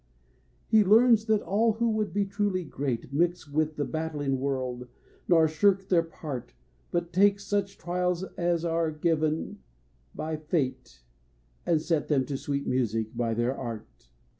He 0.67 0.83
learns 0.83 1.25
that 1.25 1.43
all 1.43 1.73
who 1.73 1.87
would 1.91 2.11
be 2.11 2.25
truly 2.25 2.63
great 2.63 3.13
Mix 3.13 3.47
with 3.47 3.75
the 3.75 3.85
battling 3.85 4.39
world, 4.39 4.87
nor 5.27 5.47
shirk 5.47 5.89
their 5.89 6.01
part, 6.01 6.55
But 6.89 7.13
take 7.13 7.39
such 7.39 7.77
trials 7.77 8.23
as 8.35 8.65
are 8.65 8.89
given 8.89 9.59
by 10.15 10.37
Fate 10.37 11.03
And 11.67 11.79
set 11.79 12.07
them 12.07 12.25
to 12.25 12.35
sweet 12.35 12.65
music 12.65 13.15
by 13.15 13.35
their 13.35 13.55
art. 13.55 14.09